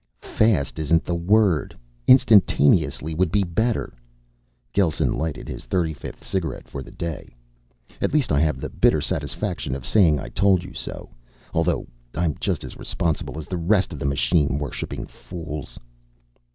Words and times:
"Fast 0.33 0.79
isn't 0.79 1.05
the 1.05 1.13
word. 1.13 1.77
Instantaneously 2.07 3.13
would 3.13 3.31
be 3.31 3.43
better." 3.43 3.93
Gelsen 4.73 5.13
lighted 5.15 5.47
his 5.47 5.65
thirty 5.65 5.93
fifth 5.93 6.25
cigarette 6.25 6.67
for 6.67 6.81
the 6.81 6.89
day. 6.89 7.35
"At 8.01 8.11
least 8.11 8.31
I 8.31 8.39
have 8.39 8.59
the 8.59 8.69
bitter 8.71 8.99
satisfaction 8.99 9.75
of 9.75 9.85
saying, 9.85 10.19
'I 10.19 10.29
told 10.29 10.63
you 10.63 10.73
so.' 10.73 11.11
Although 11.53 11.85
I'm 12.15 12.33
just 12.39 12.63
as 12.63 12.77
responsible 12.79 13.37
as 13.37 13.45
the 13.45 13.57
rest 13.57 13.93
of 13.93 13.99
the 13.99 14.07
machine 14.09 14.57
worshipping 14.57 15.05
fools." 15.05 15.77